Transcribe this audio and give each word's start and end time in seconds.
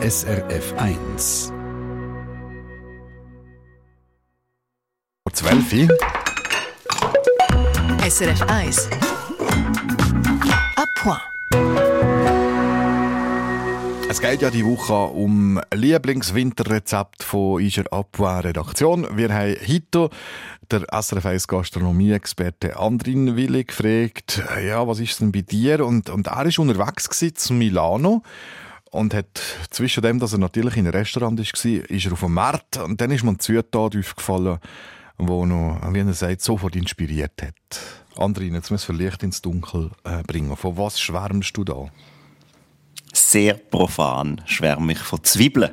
SRF 0.00 0.74
1. 0.76 1.52
12 5.32 5.88
SRF 8.08 8.42
1. 8.42 8.90
A 10.76 10.84
point. 10.94 11.20
Es 14.08 14.20
geht 14.20 14.40
ja 14.40 14.50
die 14.50 14.64
Woche 14.64 14.92
um 14.92 15.60
Lieblingswinterrezept 15.74 17.24
von 17.24 17.54
unserer 17.60 17.92
Abwehr-Redaktion. 17.92 19.08
Wir 19.16 19.34
haben 19.34 19.56
heute 19.66 20.10
der 20.70 20.86
SRF 21.02 21.26
1 21.26 21.48
Gastronomie-Experte 21.48 22.78
Andrin 22.78 23.34
Willi 23.34 23.64
gefragt, 23.64 24.44
ja, 24.64 24.86
was 24.86 25.00
ist 25.00 25.20
denn 25.20 25.32
bei 25.32 25.40
dir? 25.40 25.84
Und, 25.84 26.08
und 26.08 26.28
er 26.28 26.36
war 26.36 26.58
unterwegs 26.60 27.34
zu 27.34 27.52
Milano 27.52 28.22
und 28.90 29.14
hat 29.14 29.40
zwischen 29.70 30.02
dem, 30.02 30.18
dass 30.18 30.32
er 30.32 30.38
natürlich 30.38 30.76
in 30.76 30.86
einem 30.86 30.94
Restaurant 30.94 31.38
war, 31.38 31.64
ist 31.90 32.06
er 32.06 32.12
auf 32.12 32.20
dem 32.20 32.34
Markt 32.34 32.76
und 32.78 33.00
dann 33.00 33.10
ist 33.10 33.24
mir 33.24 33.32
ein 33.32 33.38
Zutat 33.38 33.96
aufgefallen, 33.96 34.58
wo 35.18 35.46
noch, 35.46 35.80
wie 35.92 35.98
er 35.98 36.12
sagt, 36.12 36.42
sofort 36.42 36.76
inspiriert 36.76 37.42
hat. 37.42 37.54
Andrin, 38.16 38.54
jetzt 38.54 38.70
müssen 38.70 38.98
wir 38.98 39.06
Licht 39.06 39.22
ins 39.22 39.42
Dunkel 39.42 39.90
äh, 40.04 40.22
bringen. 40.22 40.56
Von 40.56 40.76
was 40.76 41.00
schwärmst 41.00 41.56
du 41.56 41.64
da? 41.64 41.86
Sehr 43.12 43.54
profan 43.54 44.40
schwärme 44.46 44.92
ich 44.92 44.98
von 44.98 45.22
Zwiebeln. 45.22 45.72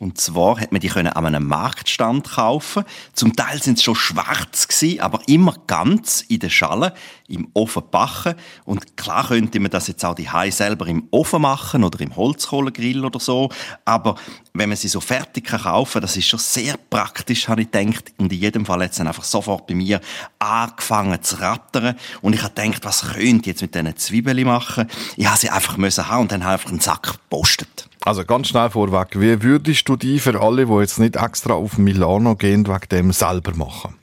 Und 0.00 0.18
zwar 0.18 0.58
hat 0.58 0.72
man 0.72 0.80
die 0.80 0.88
können 0.88 1.12
an 1.12 1.26
einem 1.26 1.46
Marktstand 1.46 2.30
kaufen. 2.30 2.84
Zum 3.12 3.36
Teil 3.36 3.62
sind 3.62 3.76
sie 3.76 3.84
schon 3.84 3.94
schwarz 3.94 4.66
gewesen, 4.66 5.00
aber 5.00 5.20
immer 5.26 5.54
ganz 5.66 6.22
in 6.22 6.38
der 6.38 6.48
Schale 6.48 6.94
im 7.28 7.48
Ofen 7.52 7.82
backen. 7.90 8.34
Und 8.64 8.96
klar 8.96 9.28
könnte 9.28 9.60
man 9.60 9.70
das 9.70 9.88
jetzt 9.88 10.02
auch 10.06 10.14
die 10.14 10.28
selber 10.52 10.86
im 10.86 11.06
Ofen 11.10 11.42
machen 11.42 11.84
oder 11.84 12.00
im 12.00 12.16
Holzkohlegrill 12.16 13.04
oder 13.04 13.20
so. 13.20 13.50
Aber 13.84 14.14
wenn 14.52 14.68
man 14.68 14.76
sie 14.76 14.88
so 14.88 15.00
fertig 15.00 15.44
kann 15.44 15.62
kaufen, 15.62 16.00
das 16.00 16.16
ist 16.16 16.26
schon 16.26 16.40
sehr 16.40 16.76
praktisch, 16.76 17.48
habe 17.48 17.62
ich 17.62 17.70
gedacht. 17.70 18.12
Und 18.18 18.32
in 18.32 18.38
jedem 18.38 18.66
Fall 18.66 18.82
hat 18.82 18.90
es 18.90 18.98
dann 18.98 19.06
einfach 19.06 19.24
sofort 19.24 19.66
bei 19.66 19.74
mir 19.74 20.00
angefangen 20.38 21.22
zu 21.22 21.40
rattern. 21.40 21.96
Und 22.20 22.34
ich 22.34 22.42
habe 22.42 22.54
gedacht, 22.54 22.84
was 22.84 23.02
könnte 23.12 23.42
ich 23.42 23.46
jetzt 23.46 23.62
mit 23.62 23.74
diesen 23.74 23.96
Zwiebeln 23.96 24.44
machen? 24.44 24.88
Ich 25.16 25.26
habe 25.26 25.38
sie 25.38 25.50
einfach 25.50 25.76
müssen 25.76 26.08
haben 26.08 26.22
und 26.22 26.32
dann 26.32 26.44
habe 26.44 26.54
ich 26.54 26.60
einfach 26.60 26.70
einen 26.70 26.80
Sack 26.80 27.12
gepostet. 27.12 27.88
Also 28.02 28.24
ganz 28.24 28.48
schnell 28.48 28.70
vorweg, 28.70 29.20
wie 29.20 29.42
würdest 29.42 29.88
du 29.88 29.96
die 29.96 30.18
für 30.18 30.40
alle, 30.40 30.66
die 30.66 30.72
jetzt 30.74 30.98
nicht 30.98 31.16
extra 31.16 31.54
auf 31.54 31.78
Milano 31.78 32.34
gehen, 32.34 32.66
wegen 32.66 32.88
dem 32.90 33.12
selber 33.12 33.54
machen? 33.54 33.94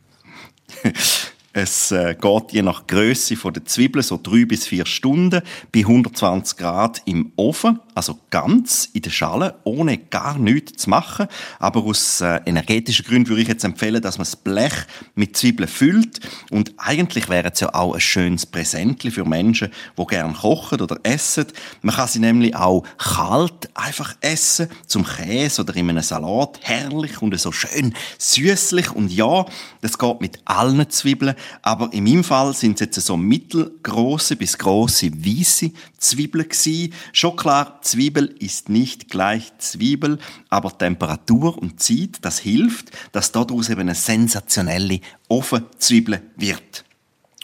Es 1.60 1.92
äh, 1.92 2.14
geht 2.14 2.52
je 2.52 2.62
nach 2.62 2.86
Größe 2.86 3.36
der 3.36 3.66
Zwiebeln 3.66 4.04
so 4.04 4.20
drei 4.22 4.46
bis 4.46 4.68
vier 4.68 4.86
Stunden 4.86 5.42
bei 5.74 5.80
120 5.80 6.56
Grad 6.56 7.02
im 7.06 7.32
Ofen, 7.36 7.80
also 7.96 8.20
ganz 8.30 8.88
in 8.94 9.02
der 9.02 9.10
Schale, 9.10 9.56
ohne 9.64 9.98
gar 9.98 10.38
nichts 10.38 10.84
zu 10.84 10.92
machen. 10.92 11.26
Aber 11.58 11.84
aus 11.84 12.22
äh, 12.22 12.42
energetischen 12.46 13.06
Gründen 13.06 13.30
würde 13.30 13.42
ich 13.42 13.48
jetzt 13.48 13.64
empfehlen, 13.64 14.04
dass 14.04 14.20
man 14.20 14.26
das 14.26 14.36
Blech 14.36 14.76
mit 15.16 15.36
Zwiebeln 15.36 15.68
füllt. 15.68 16.20
Und 16.52 16.76
eigentlich 16.78 17.28
wäre 17.28 17.52
es 17.52 17.60
ja 17.60 17.74
auch 17.74 17.96
ein 17.96 18.02
schönes 18.02 18.46
Präsent 18.46 19.02
für 19.02 19.26
Menschen, 19.26 19.72
die 19.98 20.06
gerne 20.06 20.34
kochen 20.36 20.80
oder 20.80 21.00
essen. 21.02 21.48
Man 21.82 21.96
kann 21.96 22.08
sie 22.08 22.20
nämlich 22.20 22.56
auch 22.56 22.84
kalt 23.00 23.68
einfach 23.74 24.16
essen, 24.22 24.68
zum 24.86 25.04
Käse 25.04 25.64
oder 25.64 25.76
in 25.76 25.90
einem 25.90 26.04
Salat. 26.04 26.60
Herrlich 26.62 27.20
und 27.20 27.36
so 27.40 27.52
schön 27.52 27.96
süßlich. 28.20 28.92
Und 28.92 29.12
ja, 29.12 29.48
das 29.82 29.98
geht 29.98 30.22
mit 30.22 30.38
allen 30.46 30.88
Zwiebeln. 30.92 31.34
Aber 31.62 31.92
in 31.94 32.04
meinem 32.04 32.24
Fall 32.24 32.54
sind 32.54 32.76
es 32.76 32.82
jetzt 32.82 33.06
so 33.06 33.18
mittelgroße 33.18 34.36
bis 34.36 34.58
große 34.58 35.12
weiße 35.12 35.72
Zwiebeln 35.98 36.50
gewesen. 36.50 36.94
Schon 37.14 37.36
klar, 37.36 37.80
Zwiebel 37.82 38.36
ist 38.40 38.70
nicht 38.70 39.10
gleich 39.10 39.52
Zwiebel, 39.58 40.20
aber 40.50 40.78
Temperatur 40.78 41.58
und 41.58 41.82
Zeit, 41.82 42.18
das 42.22 42.40
hilft, 42.40 42.92
dass 43.12 43.32
daraus 43.32 43.70
eben 43.70 43.82
eine 43.82 43.96
sensationelle 43.96 45.00
Ofenzwiebel 45.28 46.22
wird. 46.36 46.84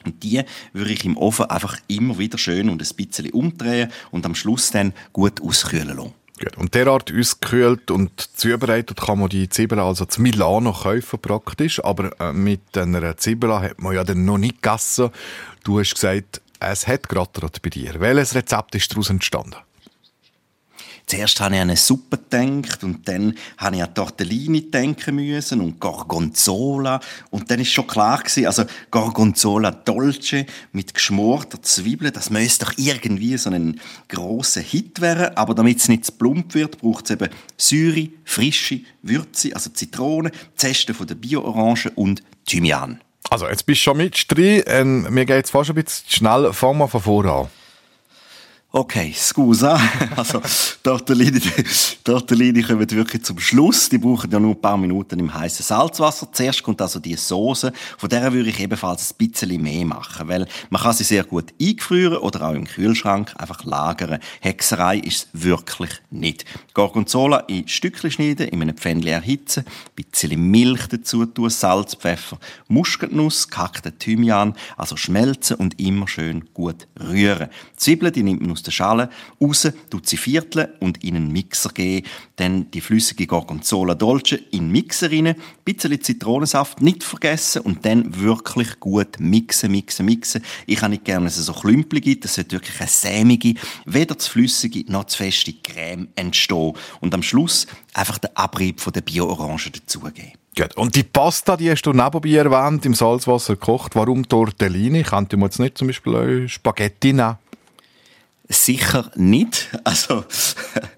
Und 0.05 0.23
die 0.23 0.43
würde 0.73 0.91
ich 0.91 1.05
im 1.05 1.17
Ofen 1.17 1.45
einfach 1.45 1.77
immer 1.87 2.17
wieder 2.17 2.37
schön 2.37 2.69
und 2.69 2.81
ein 2.81 2.95
bisschen 2.95 3.31
umdrehen 3.31 3.91
und 4.11 4.25
am 4.25 4.35
Schluss 4.35 4.71
dann 4.71 4.93
gut 5.13 5.41
auskühlen 5.41 5.95
lassen. 5.95 6.13
Gut. 6.39 6.57
Und 6.57 6.73
derart 6.73 7.13
ausgekühlt 7.13 7.91
und 7.91 8.19
zubereitet 8.19 8.99
kann 8.99 9.19
man 9.19 9.29
die 9.29 9.49
Zwiebeln 9.49 9.79
also 9.79 10.05
zu 10.05 10.21
Milano 10.21 10.73
kaufen 10.73 11.19
praktisch, 11.19 11.83
aber 11.83 12.19
äh, 12.19 12.33
mit 12.33 12.75
einer 12.77 13.15
Zwiebeln 13.17 13.61
hat 13.61 13.81
man 13.81 13.93
ja 13.93 14.03
dann 14.03 14.25
noch 14.25 14.39
nicht 14.39 14.61
gegessen. 14.61 15.11
Du 15.63 15.79
hast 15.79 15.93
gesagt, 15.93 16.41
es 16.59 16.87
hat 16.87 17.07
gerade 17.07 17.29
bei 17.61 17.69
dir. 17.69 17.99
Welches 17.99 18.35
Rezept 18.35 18.73
ist 18.75 18.91
daraus 18.91 19.09
entstanden? 19.09 19.55
Zuerst 21.05 21.39
habe 21.41 21.55
ich 21.55 21.61
an 21.61 21.69
eine 21.69 21.77
Suppe 21.77 22.17
gedacht 22.17 22.83
und 22.83 23.07
dann 23.07 23.35
habe 23.57 23.75
ich 23.75 23.83
an 23.83 23.93
Tortellini 23.93 24.71
denken 24.71 25.15
müssen 25.15 25.61
und 25.61 25.79
Gorgonzola. 25.79 26.99
Und 27.29 27.51
dann 27.51 27.59
ist 27.59 27.71
schon 27.71 27.87
klar 27.87 28.19
gewesen, 28.19 28.45
also 28.45 28.63
Gorgonzola 28.89 29.71
Dolce 29.71 30.45
mit 30.71 30.93
geschmorter 30.93 31.61
Zwiebeln, 31.61 32.13
das 32.13 32.29
müsste 32.29 32.65
doch 32.65 32.73
irgendwie 32.77 33.37
so 33.37 33.49
ein 33.49 33.79
grosser 34.07 34.61
Hit 34.61 35.01
werden. 35.01 35.35
Aber 35.35 35.53
damit 35.53 35.79
es 35.79 35.89
nicht 35.89 36.05
zu 36.05 36.13
plump 36.13 36.53
wird, 36.55 36.79
braucht 36.79 37.05
es 37.05 37.11
eben 37.11 37.29
Säure, 37.57 38.09
frische 38.23 38.81
Würze, 39.01 39.53
also 39.53 39.69
Zitrone, 39.69 40.31
Zeste 40.55 40.93
von 40.93 41.07
der 41.07 41.15
Bio-Orange 41.15 41.91
und 41.95 42.23
Thymian. 42.45 42.99
Also, 43.29 43.47
jetzt 43.47 43.65
bist 43.65 43.81
du 43.81 43.83
schon 43.83 43.97
mit 43.97 44.25
drin. 44.31 44.63
Ähm, 44.67 45.07
mir 45.09 45.25
geht 45.25 45.45
es 45.45 45.51
fast 45.51 45.69
ein 45.69 45.75
bisschen 45.75 46.05
schnell. 46.09 46.53
Fangen 46.53 46.77
wir 46.79 46.87
von 46.87 47.01
vorne 47.01 47.31
an. 47.31 47.47
Okay, 48.75 49.13
scusa. 49.15 49.79
Also, 50.15 50.41
Tortellini, 50.81 51.39
Tortellini 52.03 52.63
kommen 52.63 52.89
wirklich 52.89 53.23
zum 53.23 53.37
Schluss. 53.37 53.87
Die 53.87 53.99
brauchen 53.99 54.31
ja 54.31 54.39
nur 54.39 54.55
ein 54.55 54.61
paar 54.61 54.77
Minuten 54.77 55.19
im 55.19 55.31
heißen 55.31 55.63
Salzwasser. 55.63 56.31
Zuerst 56.31 56.63
kommt 56.63 56.81
also 56.81 56.99
die 56.99 57.15
Soße. 57.15 57.71
Von 57.99 58.09
der 58.09 58.33
würde 58.33 58.49
ich 58.49 58.59
ebenfalls 58.59 59.11
ein 59.11 59.17
bisschen 59.17 59.61
mehr 59.61 59.85
machen, 59.85 60.27
weil 60.27 60.47
man 60.71 60.81
kann 60.81 60.93
sie 60.93 61.03
sehr 61.03 61.23
gut 61.23 61.53
eingefrieren 61.61 62.17
oder 62.17 62.47
auch 62.47 62.53
im 62.53 62.65
Kühlschrank 62.65 63.31
einfach 63.37 63.63
lagern. 63.63 64.19
Hexerei 64.41 64.97
ist 64.97 65.29
es 65.33 65.43
wirklich 65.43 65.91
nicht. 66.09 66.45
Gorgonzola 66.73 67.41
in 67.41 67.67
Stückchen 67.67 68.09
schneiden, 68.09 68.47
in 68.47 68.61
einem 68.61 68.75
Pfännchen 68.75 69.11
erhitzen, 69.11 69.65
ein 69.67 70.03
bisschen 70.03 70.49
Milch 70.49 70.87
dazu 70.87 71.27
tun, 71.27 71.51
Salz, 71.51 71.93
Pfeffer, 71.93 72.39
Muskatnuss, 72.69 73.49
gehackten 73.49 73.97
Thymian, 73.99 74.55
also 74.77 74.97
schmelzen 74.97 75.57
und 75.57 75.79
immer 75.79 76.07
schön 76.07 76.45
gut 76.55 76.87
rühren. 76.99 77.49
Zwiebeln, 77.77 78.13
die 78.13 78.23
nimmt 78.23 78.41
man 78.41 78.51
aus 78.51 78.62
aus 78.63 78.65
der 78.65 78.71
Schale 78.71 79.09
raus, 79.41 79.67
tut 79.89 80.07
sie 80.07 80.17
vierteln 80.17 80.69
und 80.79 81.03
in 81.03 81.15
einen 81.15 81.31
Mixer 81.31 81.69
geben. 81.69 82.07
Dann 82.37 82.71
die 82.71 82.81
flüssige 82.81 83.27
Gorgonzola 83.27 83.93
Dolce 83.93 84.35
in 84.51 84.59
den 84.59 84.71
Mixer 84.71 85.11
rein, 85.11 85.27
ein 85.27 85.35
bisschen 85.65 86.01
Zitronensaft 86.01 86.81
nicht 86.81 87.03
vergessen 87.03 87.61
und 87.61 87.85
dann 87.85 88.19
wirklich 88.19 88.79
gut 88.79 89.19
mixen, 89.19 89.71
mixen, 89.71 90.05
mixen. 90.05 90.43
Ich 90.65 90.81
habe 90.81 90.91
nicht 90.91 91.05
gerne, 91.05 91.25
dass 91.25 91.37
es 91.37 91.45
so 91.45 91.53
Klümpel 91.53 91.99
gibt, 92.01 92.23
das 92.23 92.35
sollte 92.35 92.53
wirklich 92.53 92.79
eine 92.79 92.89
sämige, 92.89 93.55
weder 93.85 94.17
zu 94.17 94.31
flüssige 94.31 94.91
noch 94.91 95.05
zu 95.05 95.17
feste 95.17 95.53
Creme 95.53 96.07
entstehen. 96.15 96.73
Und 97.01 97.13
am 97.13 97.23
Schluss 97.23 97.67
einfach 97.93 98.17
den 98.17 98.35
Abrieb 98.35 98.79
von 98.79 98.93
der 98.93 99.01
Bio-Orange 99.01 99.71
dazugeben. 99.71 100.33
Gut. 100.55 100.77
Und 100.77 100.95
die 100.95 101.03
Pasta, 101.03 101.57
die 101.57 101.71
hast 101.71 101.81
du 101.83 101.93
nebenbei 101.93 102.29
erwähnt, 102.29 102.85
im 102.85 102.93
Salzwasser 102.93 103.55
gekocht. 103.55 103.95
Warum 103.95 104.27
Tortellini? 104.27 105.01
Könnte 105.01 105.35
man 105.35 105.49
jetzt 105.49 105.59
nicht 105.59 105.77
zum 105.77 105.87
Beispiel 105.87 106.47
Spaghetti 106.47 107.13
nehmen? 107.13 107.37
Sicher 108.53 109.11
nicht. 109.15 109.69
Also, 109.85 110.23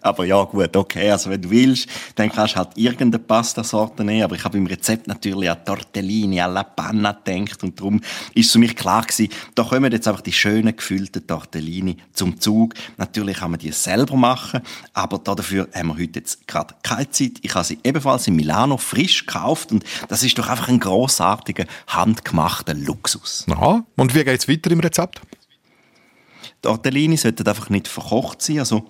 aber 0.02 0.26
ja, 0.26 0.44
gut, 0.44 0.76
okay. 0.78 1.10
Also, 1.10 1.30
wenn 1.30 1.42
du 1.42 1.50
willst, 1.50 1.90
dann 2.16 2.32
kannst 2.32 2.54
du 2.54 2.60
halt 2.60 2.70
irgendeine 2.76 3.20
Pastasorte 3.20 4.04
nehmen. 4.04 4.24
Aber 4.24 4.36
ich 4.36 4.44
habe 4.44 4.58
im 4.58 4.68
Rezept 4.68 5.08
natürlich 5.08 5.50
an 5.50 5.66
Tortellini, 5.66 6.40
alla 6.40 6.64
Panna 6.64 7.12
gedacht. 7.12 7.64
Und 7.64 7.80
darum 7.80 8.00
ist 8.34 8.48
es 8.48 8.52
für 8.52 8.60
mich 8.60 8.76
klar 8.76 9.02
gewesen, 9.02 9.30
da 9.56 9.64
kommen 9.64 9.92
jetzt 9.92 10.08
einfach 10.08 10.22
die 10.22 10.32
schönen 10.32 10.76
gefüllten 10.76 11.26
Tortellini 11.26 11.98
zum 12.14 12.40
Zug. 12.40 12.76
Natürlich 12.98 13.38
kann 13.38 13.52
man 13.52 13.60
die 13.60 13.72
selber 13.72 14.16
machen. 14.16 14.62
Aber 14.94 15.18
dafür 15.18 15.68
haben 15.74 15.88
wir 15.88 15.96
heute 15.96 16.20
jetzt 16.20 16.47
gerade 16.47 16.76
keine 16.84 17.09
Zeit. 17.09 17.34
Ich 17.41 17.56
habe 17.56 17.66
sie 17.66 17.79
ebenfalls 17.84 18.28
in 18.28 18.35
Milano 18.35 18.78
frisch 18.78 19.26
gekauft. 19.26 19.72
Und 19.72 19.84
das 20.09 20.24
ist 20.24 20.38
doch 20.38 20.47
einfach 20.47 20.68
ein 20.68 20.79
großartiger, 20.79 21.66
handgemachter 21.88 22.74
Luxus. 22.74 23.46
Aha. 23.50 23.84
Und 23.96 24.14
wie 24.14 24.24
geht's 24.24 24.47
weiter 24.47 24.72
im 24.72 24.79
Rezept? 24.79 25.22
Die 26.66 26.70
Tortellini 26.70 27.16
sollten 27.16 27.47
einfach 27.47 27.70
nicht 27.70 27.88
verkocht 27.88 28.41
sein, 28.41 28.58
also 28.58 28.90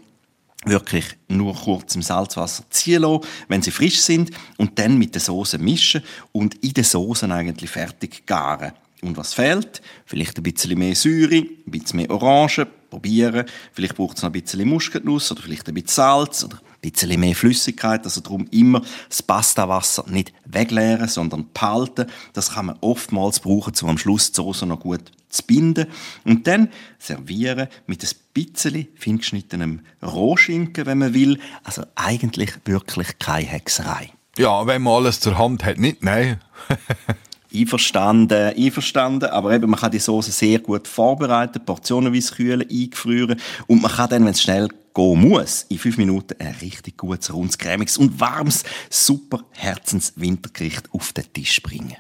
wirklich 0.64 1.18
nur 1.28 1.54
kurz 1.54 1.94
im 1.96 2.02
Salzwasser 2.02 2.64
ziehen 2.70 3.02
lassen, 3.02 3.26
wenn 3.50 3.62
sie 3.62 3.72
frisch 3.72 4.00
sind 4.00 4.32
und 4.56 4.80
dann 4.80 4.98
mit 4.98 5.14
der 5.14 5.20
Soße 5.20 5.58
mischen 5.58 6.02
und 6.32 6.56
in 6.64 6.72
der 6.72 6.86
Soße 6.86 7.30
eigentlich 7.30 7.70
fertig 7.70 8.26
garen. 8.26 8.72
Und 9.02 9.18
was 9.18 9.34
fehlt? 9.34 9.82
Vielleicht 10.06 10.38
ein 10.38 10.44
bisschen 10.44 10.80
mehr 10.80 10.96
Säure, 10.96 11.36
ein 11.36 11.50
bisschen 11.66 11.98
mehr 11.98 12.10
Orange, 12.10 12.66
probieren. 12.90 13.46
Vielleicht 13.74 13.96
braucht 13.96 14.16
es 14.16 14.24
noch 14.24 14.30
ein 14.30 14.42
bisschen 14.42 14.68
Muskatnuss 14.70 15.34
oder 15.34 15.42
vielleicht 15.42 15.68
ein 15.68 15.74
bisschen 15.74 15.90
Salz 15.90 16.46
oder 16.46 16.56
ein 16.56 16.92
bisschen 16.92 17.20
mehr 17.20 17.36
Flüssigkeit. 17.36 18.06
Also 18.06 18.22
darum 18.22 18.48
immer 18.52 18.82
das 19.10 19.22
Pastawasser 19.22 20.06
nicht 20.08 20.32
wegleeren, 20.46 21.10
sondern 21.10 21.50
behalten. 21.54 22.06
Das 22.32 22.54
kann 22.54 22.68
man 22.68 22.78
oftmals 22.80 23.42
brauchen, 23.42 23.74
um 23.82 23.90
am 23.90 23.98
Schluss 23.98 24.32
die 24.32 24.38
Soße 24.38 24.66
noch 24.66 24.80
gut 24.80 25.12
zu 25.36 25.44
binden 25.44 25.88
und 26.24 26.48
dann 26.48 26.70
servieren 27.00 27.68
mit 27.88 28.04
ein 28.04 28.10
bisschen 28.34 28.88
fein 28.98 29.18
geschnittenem 29.18 29.82
Rohschinken, 30.02 30.86
wenn 30.86 30.98
man 30.98 31.14
will. 31.14 31.40
Also 31.64 31.84
eigentlich 31.96 32.54
wirklich 32.66 33.20
keine 33.20 33.48
Hexerei. 33.48 34.12
Ja, 34.38 34.68
wenn 34.68 34.82
man 34.82 34.94
alles 34.94 35.20
zur 35.20 35.38
Hand 35.38 35.64
hat, 35.64 35.78
nicht, 35.78 36.04
nein. 36.04 36.42
Einverstanden, 37.54 38.54
einverstanden. 38.54 39.30
Aber 39.30 39.54
eben, 39.54 39.70
man 39.70 39.80
kann 39.80 39.92
die 39.92 40.00
Soße 40.00 40.32
sehr 40.32 40.60
gut 40.60 40.88
vorbereiten, 40.88 41.64
portionenweise 41.64 42.36
kühlen, 42.36 42.70
eingefrieren. 42.70 43.40
Und 43.68 43.82
man 43.82 43.92
kann 43.92 44.10
dann, 44.10 44.26
wenn 44.26 44.34
es 44.34 44.42
schnell 44.42 44.68
gehen 44.94 45.30
muss, 45.30 45.66
in 45.70 45.78
fünf 45.78 45.98
Minuten 45.98 46.36
ein 46.40 46.56
richtig 46.62 46.98
gutes, 46.98 47.34
rundes, 47.34 47.58
cremiges 47.58 47.98
und 47.98 48.20
warmes, 48.20 48.64
super 48.90 49.46
Herzenswintergericht 49.52 50.94
auf 50.94 51.14
den 51.14 51.32
Tisch 51.32 51.62
bringen. 51.62 51.96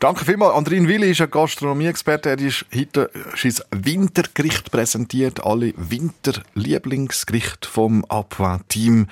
Danke 0.00 0.24
vielmals. 0.24 0.54
Andrin 0.54 0.88
Willi 0.88 1.10
ist 1.10 1.20
ein 1.20 1.30
Gastronomie-Experte. 1.30 2.30
Er 2.30 2.38
ist 2.38 2.64
heute 2.74 3.10
sein 3.36 3.54
Wintergericht 3.70 4.70
präsentiert. 4.70 5.44
Alle 5.44 5.74
Winterlieblingsgerichte 5.76 7.68
vom 7.68 8.06
Abwa-Team 8.06 9.08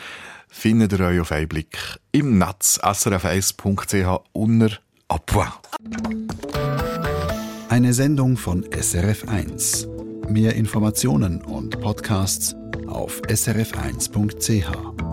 findet 0.49 0.93
ihr 0.93 1.00
euch 1.00 1.20
auf 1.20 1.31
einen 1.31 1.46
Blick 1.46 1.76
im 2.11 2.38
Netz 2.38 2.81
srf1.ch 2.82 4.20
unter 4.32 4.79
Abwa. 5.08 5.61
Eine 7.69 7.93
Sendung 7.93 8.38
von 8.38 8.64
SRF1. 8.64 10.31
Mehr 10.31 10.55
Informationen 10.56 11.43
und 11.43 11.79
Podcasts 11.82 12.56
auf 12.87 13.20
srf1.ch. 13.29 15.07